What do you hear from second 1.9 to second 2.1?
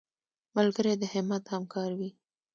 وي